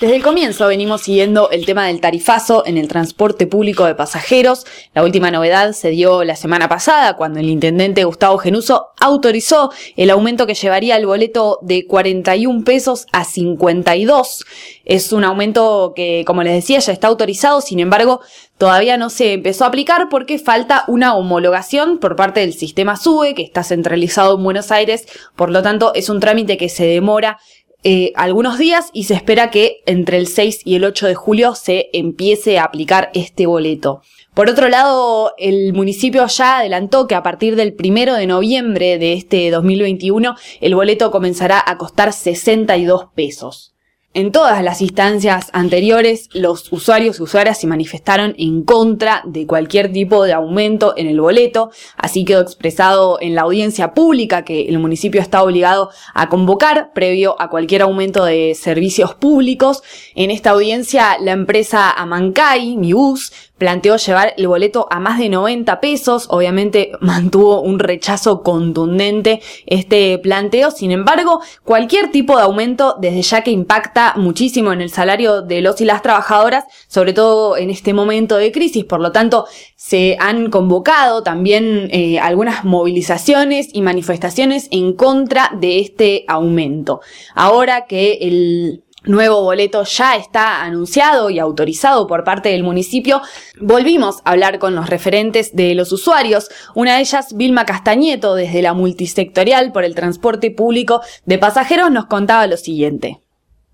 [0.00, 4.64] Desde el comienzo venimos siguiendo el tema del tarifazo en el transporte público de pasajeros.
[4.94, 10.08] La última novedad se dio la semana pasada cuando el intendente Gustavo Genuso autorizó el
[10.08, 14.46] aumento que llevaría el boleto de 41 pesos a 52.
[14.86, 18.22] Es un aumento que, como les decía, ya está autorizado, sin embargo,
[18.56, 23.34] todavía no se empezó a aplicar porque falta una homologación por parte del sistema SUBE,
[23.34, 25.06] que está centralizado en Buenos Aires,
[25.36, 27.38] por lo tanto es un trámite que se demora
[27.82, 31.54] eh, algunos días y se espera que entre el 6 y el 8 de julio
[31.54, 34.02] se empiece a aplicar este boleto.
[34.34, 39.14] Por otro lado, el municipio ya adelantó que a partir del 1 de noviembre de
[39.14, 43.74] este 2021 el boleto comenzará a costar 62 pesos.
[44.12, 49.92] En todas las instancias anteriores, los usuarios y usuarias se manifestaron en contra de cualquier
[49.92, 54.80] tipo de aumento en el boleto, así quedó expresado en la audiencia pública que el
[54.80, 59.84] municipio está obligado a convocar previo a cualquier aumento de servicios públicos.
[60.16, 65.80] En esta audiencia, la empresa Amancay, Mibus, planteó llevar el boleto a más de 90
[65.80, 73.22] pesos, obviamente mantuvo un rechazo contundente este planteo, sin embargo, cualquier tipo de aumento desde
[73.22, 77.68] ya que impacta muchísimo en el salario de los y las trabajadoras, sobre todo en
[77.68, 83.82] este momento de crisis, por lo tanto, se han convocado también eh, algunas movilizaciones y
[83.82, 87.00] manifestaciones en contra de este aumento.
[87.34, 93.20] Ahora que el nuevo boleto ya está anunciado y autorizado por parte del municipio,
[93.60, 96.48] volvimos a hablar con los referentes de los usuarios.
[96.74, 102.06] Una de ellas, Vilma Castañeto, desde la multisectorial por el transporte público de pasajeros, nos
[102.06, 103.20] contaba lo siguiente.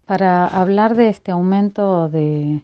[0.07, 2.63] Para hablar de este aumento de,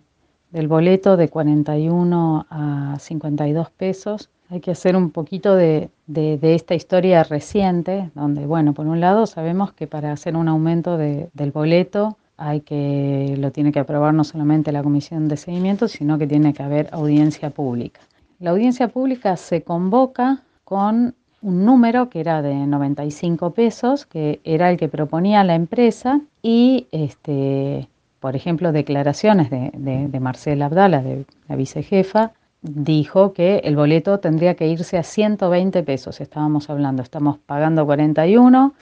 [0.51, 6.75] del boleto de 41 a 52 pesos, hay que hacer un poquito de, de, esta
[6.75, 12.19] historia reciente, donde, bueno, por un lado sabemos que para hacer un aumento del boleto
[12.37, 16.53] hay que, lo tiene que aprobar no solamente la comisión de seguimiento, sino que tiene
[16.53, 18.01] que haber audiencia pública.
[18.41, 24.71] La audiencia pública se convoca con un número que era de 95 pesos, que era
[24.71, 27.89] el que proponía la empresa, y este,
[28.21, 32.33] por ejemplo, declaraciones de, Marcela Abdala, de la vicejefa,
[32.63, 38.75] dijo que el boleto tendría que irse a 120 pesos, estábamos hablando, estamos pagando 41,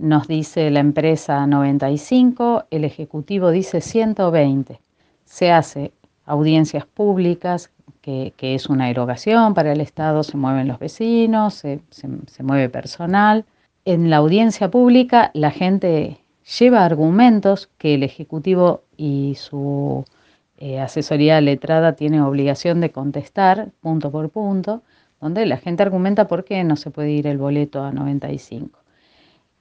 [0.00, 4.80] nos dice la empresa 95, el Ejecutivo dice 120.
[5.24, 5.92] Se hace
[6.24, 11.80] audiencias públicas, que, es una erogación para el Estado, se mueven los vecinos, se,
[12.42, 13.44] mueve personal.
[13.84, 16.18] En la audiencia pública la gente
[16.58, 20.04] lleva argumentos que el Ejecutivo y su
[20.56, 24.82] eh, asesoría letrada tiene obligación de contestar punto por punto,
[25.20, 28.79] donde la gente argumenta por qué no se puede ir el boleto a 95.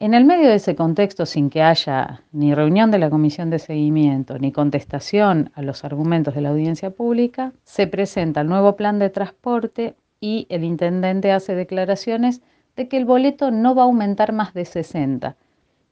[0.02, 3.60] En el medio de ese contexto, sin que haya ni reunión de la comisión de
[3.60, 8.98] seguimiento ni contestación a los argumentos de la audiencia pública, se presenta el nuevo plan
[8.98, 12.40] de transporte y el intendente hace declaraciones
[12.78, 15.36] de que el boleto no va a aumentar más de 60.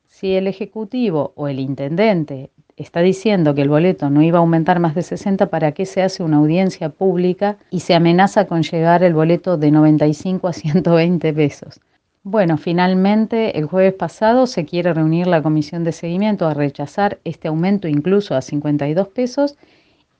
[0.05, 4.79] Si el ejecutivo o el intendente está diciendo que el boleto no iba a aumentar
[4.79, 9.03] más de 60, ¿para qué se hace una audiencia pública y se amenaza con llegar
[9.03, 11.81] el boleto de 95 a 120 pesos?
[12.29, 17.47] Bueno, finalmente el jueves pasado se quiere reunir la comisión de seguimiento a rechazar este
[17.47, 19.55] aumento incluso a 52 pesos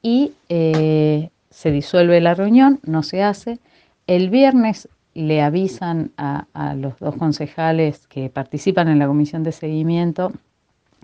[0.01, 3.59] y eh, se disuelve la reunión, no se hace.
[4.07, 6.45] El viernes le avisan a,
[6.78, 10.31] los dos concejales que participan en la comisión de seguimiento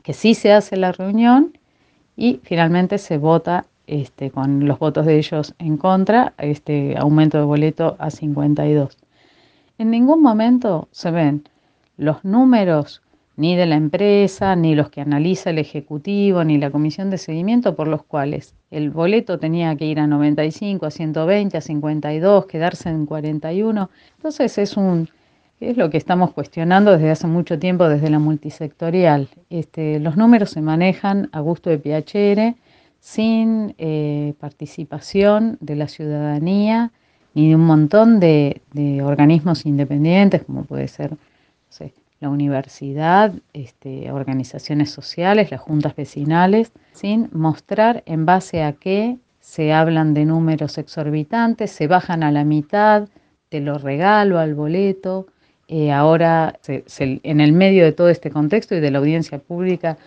[0.03, 1.57] que sí se hace la reunión
[2.15, 7.43] y finalmente se vota este, con los votos de ellos en contra este aumento de
[7.43, 9.02] boleto a 52.
[9.77, 11.49] En ningún momento se ven
[11.97, 13.01] los números
[13.35, 17.75] ni de la empresa, ni los que analiza el Ejecutivo, ni la Comisión de Seguimiento,
[17.75, 22.89] por los cuales el boleto tenía que ir a 95, a 120, a 52, quedarse
[22.89, 23.89] en 41.
[24.17, 25.09] Entonces es un
[25.59, 29.29] es lo que estamos cuestionando desde hace mucho tiempo desde la multisectorial.
[29.49, 32.55] Este, los números se manejan a gusto de Piacere,
[32.99, 36.91] sin eh, participación de la ciudadanía
[37.33, 38.61] ni de un montón de,
[39.03, 41.17] organismos independientes, como puede ser
[42.23, 49.73] la universidad, este, organizaciones sociales, las juntas vecinales, sin mostrar en base a qué se
[49.73, 53.09] hablan de números exorbitantes, se bajan a la mitad,
[53.49, 55.27] te lo regalo al boleto.
[55.67, 59.97] Eh, ahora, en el medio de todo este contexto y de la audiencia pública,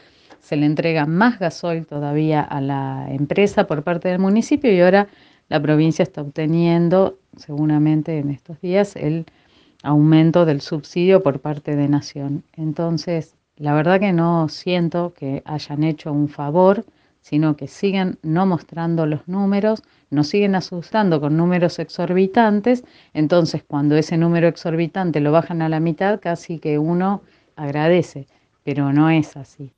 [0.40, 5.08] se le entrega más gasoil todavía a la empresa por parte del municipio y ahora
[5.48, 9.26] la provincia está obteniendo seguramente en estos días el
[9.82, 12.44] aumento del subsidio por parte de Nación.
[12.54, 16.84] Entonces, la verdad que no siento que hayan hecho un favor,
[17.20, 22.84] sino que siguen no mostrando los números, nos siguen asustando con números exorbitantes,
[23.14, 27.22] entonces cuando ese número exorbitante lo bajan a la mitad, casi que uno
[27.56, 28.26] agradece,
[28.62, 29.75] pero no es así.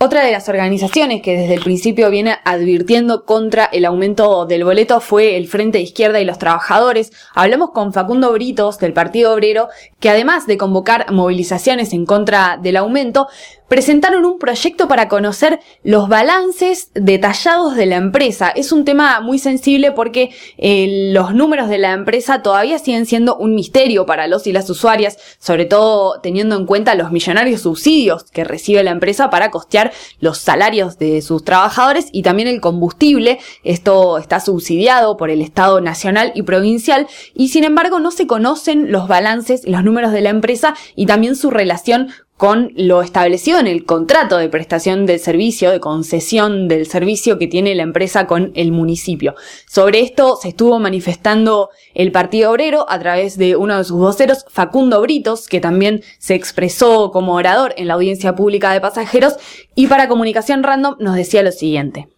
[0.00, 5.00] Otra de las organizaciones que desde el principio viene advirtiendo contra el aumento del boleto
[5.00, 7.10] fue el Frente de Izquierda y los Trabajadores.
[7.34, 9.66] Hablamos con Facundo Britos del Partido Obrero,
[9.98, 13.26] que además de convocar movilizaciones en contra del aumento,
[13.68, 18.48] presentaron un proyecto para conocer los balances detallados de la empresa.
[18.48, 23.36] Es un tema muy sensible porque eh, los números de la empresa todavía siguen siendo
[23.36, 28.24] un misterio para los y las usuarias, sobre todo teniendo en cuenta los millonarios subsidios
[28.30, 29.87] que recibe la empresa para costear
[30.20, 33.38] los salarios de sus trabajadores y también el combustible.
[33.64, 38.92] Esto está subsidiado por el Estado nacional y provincial y sin embargo no se conocen
[38.92, 42.08] los balances, los números de la empresa y también su relación
[42.38, 47.48] con lo establecido en el contrato de prestación del servicio, de concesión del servicio que
[47.48, 49.34] tiene la empresa con el municipio.
[49.66, 54.46] Sobre esto se estuvo manifestando el Partido Obrero a través de uno de sus voceros,
[54.48, 59.36] Facundo Britos, que también se expresó como orador en la audiencia pública de pasajeros
[59.74, 62.08] y para Comunicación Random nos decía lo siguiente.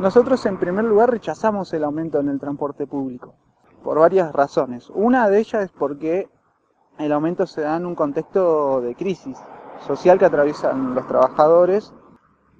[0.00, 3.34] Nosotros en primer lugar rechazamos el aumento en el transporte público
[3.84, 4.90] por varias razones.
[4.92, 6.28] Una de ellas es porque
[6.98, 9.38] el aumento se da en un contexto de crisis
[9.86, 11.92] social que atraviesan los trabajadores.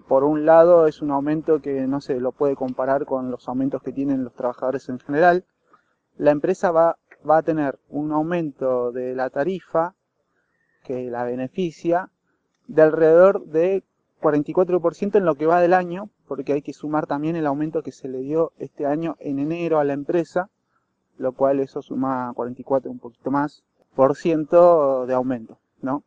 [0.09, 3.83] Por un lado es un aumento que no se lo puede comparar con los aumentos
[3.83, 5.45] que tienen los trabajadores en general.
[6.17, 9.95] La empresa va, va a tener un aumento de la tarifa
[10.83, 12.11] que la beneficia
[12.67, 13.85] de alrededor de
[14.21, 17.93] 44% en lo que va del año, porque hay que sumar también el aumento que
[17.93, 20.51] se le dio este año en enero a la empresa,
[21.19, 23.63] lo cual eso suma 44, un poquito más,
[23.95, 26.05] por ciento de aumento, ¿no?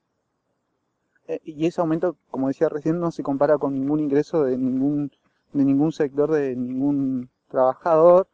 [1.27, 5.11] Eh, y ese aumento, como decía recién, no se compara con ningún ingreso de ningún,
[5.53, 8.27] de ningún sector, de ningún trabajador,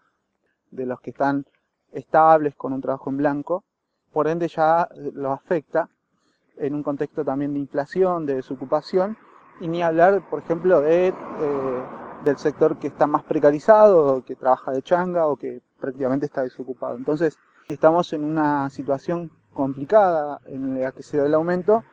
[0.71, 1.45] de los que están
[1.91, 3.63] estables con un trabajo en blanco.
[4.12, 5.89] Por ende ya lo afecta
[6.57, 9.18] en un contexto también de inflación, de desocupación,
[9.62, 11.13] y ni hablar, por ejemplo, de, eh,
[12.24, 16.97] del sector que está más precarizado, que trabaja de changa o que prácticamente está desocupado.
[16.97, 17.38] Entonces,
[17.68, 21.83] estamos en una situación complicada en la que se da el aumento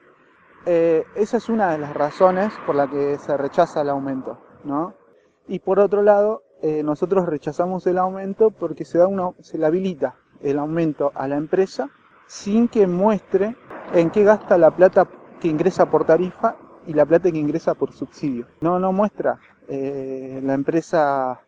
[0.69, 4.95] eh, esa es una de las razones por la que se rechaza el aumento, ¿no?
[5.47, 9.07] Y por otro lado, eh, nosotros rechazamos el aumento porque se, da
[9.41, 11.89] se le habilita el aumento a la empresa
[12.27, 13.55] sin que muestre
[13.95, 15.07] en qué gasta la plata
[15.41, 18.49] que ingresa por tarifa y la plata que ingresa por subsidio.
[18.61, 21.41] No, no muestra eh, la empresa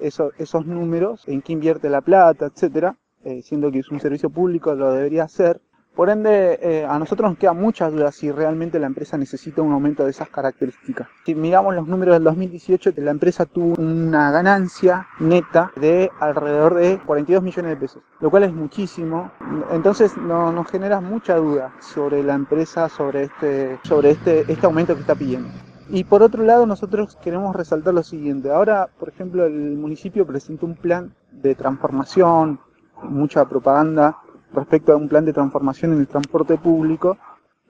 [0.00, 2.96] esos números, en qué invierte la plata, etcétera,
[3.42, 5.60] siendo que es un servicio público, lo debería hacer,
[5.94, 9.72] por ende, eh, a nosotros nos quedan muchas dudas si realmente la empresa necesita un
[9.72, 11.06] aumento de esas características.
[11.24, 16.98] Si miramos los números del 2018, la empresa tuvo una ganancia neta de alrededor de
[17.06, 19.30] 42 millones de pesos, lo cual es muchísimo.
[19.70, 24.94] Entonces no, nos genera mucha duda sobre la empresa, sobre este, sobre este, este aumento
[24.94, 25.48] que está pidiendo.
[25.90, 28.50] Y por otro lado, nosotros queremos resaltar lo siguiente.
[28.50, 32.58] Ahora, por ejemplo, el municipio presentó un plan de transformación,
[33.02, 34.16] mucha propaganda
[34.54, 37.16] respecto a un plan de transformación en el transporte público,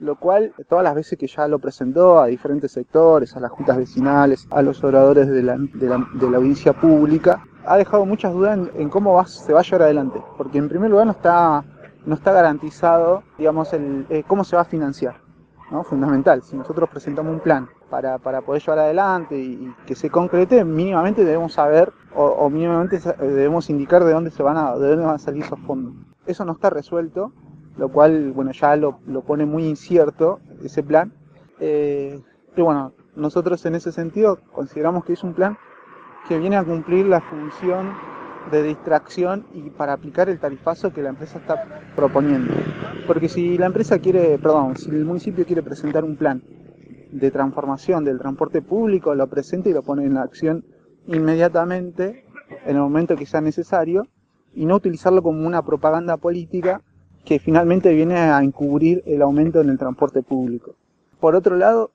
[0.00, 3.76] lo cual todas las veces que ya lo presentó a diferentes sectores, a las juntas
[3.76, 5.54] vecinales, a los oradores de la,
[6.36, 10.58] audiencia pública, ha dejado muchas dudas en, cómo va, se va a llevar adelante, porque
[10.58, 11.64] en primer lugar no está,
[12.04, 15.16] no está garantizado, digamos, el, eh, cómo se va a financiar,
[15.70, 15.84] ¿no?
[15.84, 16.42] fundamental.
[16.42, 21.52] Si nosotros presentamos un plan para, poder llevar adelante y, que se concrete, mínimamente debemos
[21.52, 25.44] saber o, mínimamente debemos indicar de dónde se van a, de dónde van a salir
[25.44, 25.94] esos fondos.
[26.26, 27.32] Eso no está resuelto,
[27.76, 31.12] lo cual, bueno, ya lo, pone muy incierto ese plan.
[31.60, 32.20] Eh,
[32.56, 35.58] y bueno, nosotros en ese sentido consideramos que es un plan
[36.28, 37.92] que viene a cumplir la función
[38.50, 42.54] de distracción y para aplicar el tarifazo que la empresa está proponiendo.
[43.06, 46.42] Porque si la empresa quiere, perdón, si el municipio quiere presentar un plan
[47.10, 50.64] de transformación del transporte público, lo presenta y lo pone en acción
[51.06, 52.24] inmediatamente
[52.64, 54.06] en el momento que sea necesario
[54.54, 56.80] y no utilizarlo como una propaganda política
[57.24, 60.74] que finalmente viene a encubrir el aumento en el transporte público.
[61.20, 61.90] Por otro lado,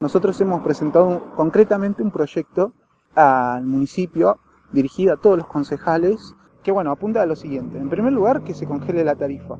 [0.00, 2.72] nosotros hemos presentado concretamente un proyecto
[3.14, 4.38] al municipio
[4.72, 7.78] dirigido a todos los concejales que bueno, apunta a lo siguiente.
[7.78, 9.56] En primer lugar, que se congele la tarifa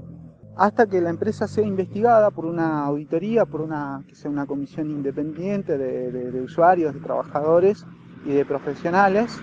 [0.56, 4.90] hasta que la empresa sea investigada por una auditoría, por una que sea una comisión
[4.90, 7.84] independiente de usuarios, de trabajadores
[8.24, 9.38] y de profesionales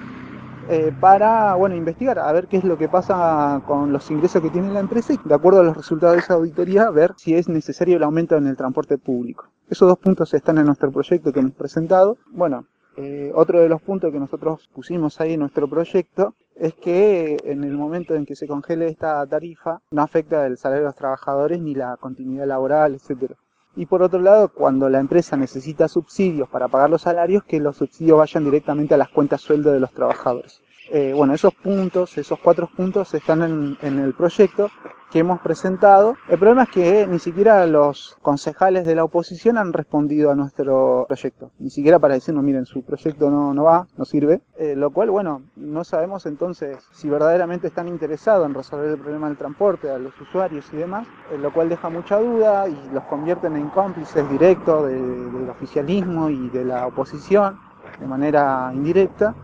[0.70, 4.50] eh, para bueno, investigar, a ver qué es lo que pasa con los ingresos que
[4.50, 7.50] tiene la empresa y de acuerdo a los resultados de esa auditoría ver si es
[7.50, 9.48] necesario el aumento en el transporte público.
[9.70, 12.18] Esos dos puntos están en nuestro proyecto que hemos presentado.
[12.32, 12.66] Bueno,
[12.96, 17.64] Eh, otro de los puntos que nosotros pusimos ahí en nuestro proyecto es que en
[17.64, 21.60] el momento en que se congele esta tarifa no afecta el salario de los trabajadores
[21.60, 23.36] ni la continuidad laboral, etcétera.
[23.76, 27.78] Y por otro lado, cuando la empresa necesita subsidios para pagar los salarios, que los
[27.78, 30.62] subsidios vayan directamente a las cuentas sueldo de los trabajadores.
[30.90, 34.70] Eh, bueno, esos puntos, esos cuatro puntos están en, el proyecto
[35.12, 36.16] que hemos presentado.
[36.28, 41.06] El problema es que ni siquiera los concejales de la oposición han respondido a nuestro
[41.08, 41.52] proyecto.
[41.60, 44.42] Ni siquiera para decirnos, miren, su proyecto no, no va, no sirve.
[44.58, 49.28] Eh, lo cual, bueno, no sabemos entonces si verdaderamente están interesados en resolver el problema
[49.28, 53.04] del transporte a los usuarios y demás, eh, lo cual deja mucha duda y los
[53.04, 57.60] convierten en cómplices directos del oficialismo y de la oposición
[58.00, 59.36] de manera indirecta.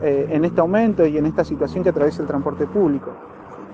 [0.00, 3.10] Eh, en este aumento y en esta situación que atraviesa el transporte público.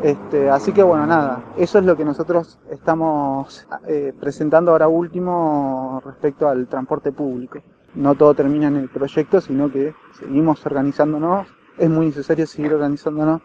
[0.02, 6.00] Este, así que bueno, nada, eso es lo que nosotros estamos eh, presentando ahora último
[6.02, 7.59] respecto al transporte público.
[7.95, 11.47] No todo termina en el proyecto, sino que seguimos organizándonos.
[11.76, 13.43] Es muy necesario seguir organizándonos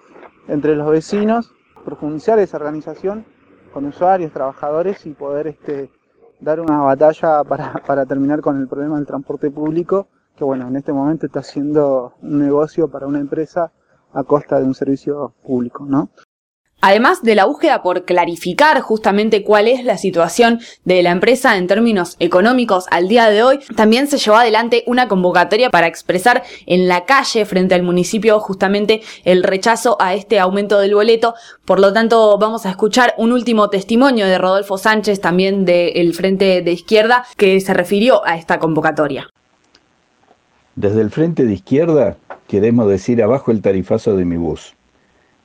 [0.48, 3.26] entre los vecinos, profundizar esa organización
[3.74, 5.92] con usuarios, trabajadores y poder este,
[6.40, 10.08] dar una batalla para, para terminar con el problema del transporte público
[10.40, 13.74] que bueno, en este momento está haciendo un negocio para una empresa
[14.14, 16.10] a costa de un servicio público, ¿no?
[16.82, 21.68] Además de la búsqueda por clarificar justamente cuál es la situación de la empresa en
[21.68, 26.88] términos económicos al día de hoy, también se llevó adelante una convocatoria para expresar en
[26.88, 31.36] la calle frente al municipio justamente el rechazo a este aumento del boleto.
[31.66, 36.62] Por lo tanto, vamos a escuchar un último testimonio de Rodolfo Sánchez, también del Frente
[36.62, 39.30] de Izquierda, que se refirió a esta convocatoria.
[40.80, 42.16] Desde el frente de izquierda
[42.48, 44.76] queremos decir abajo el tarifazo de mi bus.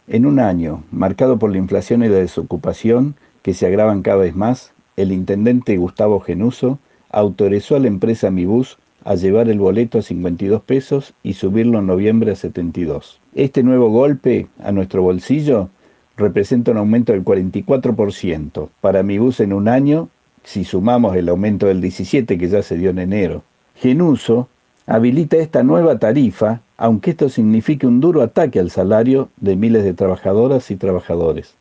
[0.06, 4.36] En un año, marcado por la inflación y la desocupación, que se agravan cada vez
[4.36, 6.78] más, el intendente Gustavo Genuso
[7.10, 11.80] autorizó a la empresa Mi Bus a llevar el boleto a 52 pesos y subirlo
[11.80, 13.18] en noviembre a 72.
[13.34, 15.68] Este nuevo golpe a nuestro bolsillo
[16.16, 20.10] representa un aumento del 44% para Mi Bus en un año,
[20.44, 23.42] si sumamos el aumento del 17 que ya se dio en enero.
[23.74, 24.48] Genuso
[24.86, 29.94] habilita esta nueva tarifa, aunque esto signifique un duro ataque al salario de miles de
[29.94, 31.54] trabajadoras y trabajadores,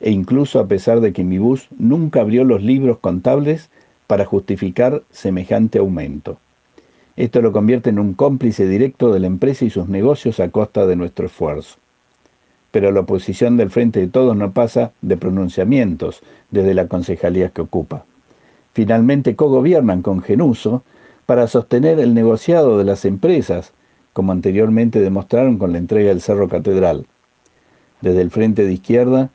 [0.00, 3.70] e incluso a pesar de que mi bus nunca abrió los libros contables
[4.06, 6.38] para justificar semejante aumento.
[7.16, 10.86] Esto lo convierte en un cómplice directo de la empresa y sus negocios a costa
[10.86, 11.76] de nuestro esfuerzo.
[12.70, 17.60] Pero la oposición del Frente de Todos no pasa de pronunciamientos desde la concejalía que
[17.60, 18.04] ocupa.
[18.72, 20.82] Finalmente cogobiernan con Genuso
[21.26, 23.72] para sostener el negociado de las empresas,
[24.12, 27.06] como anteriormente demostraron con la entrega del Cerro Catedral.
[28.00, 29.30] Desde el Frente de Izquierda,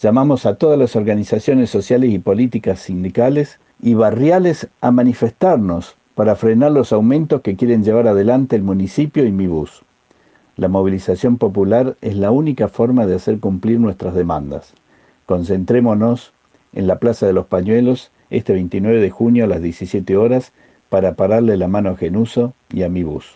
[0.00, 6.72] llamamos a todas las organizaciones sociales y políticas sindicales y barriales a manifestarnos para frenar
[6.72, 9.82] los aumentos que quieren llevar adelante el municipio y mi bus.
[10.56, 14.72] La movilización popular es la única forma de hacer cumplir nuestras demandas.
[15.26, 16.32] Concentrémonos
[16.72, 20.52] en la Plaza de los Pañuelos este 29 de junio a las 17 horas
[20.96, 23.26] para pararle la mano a Genuso y a mi bus.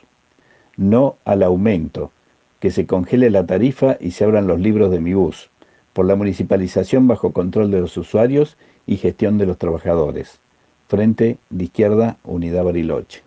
[0.78, 2.10] No al aumento,
[2.58, 5.50] que se congele la tarifa y se abran los libros de mi bus,
[5.92, 10.38] por la municipalización bajo control de los usuarios y gestión de los trabajadores.
[10.88, 13.20] Frente de Izquierda, Unidad Bariloche.